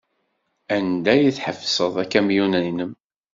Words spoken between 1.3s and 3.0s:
tḥebbsed akamyun-nnem?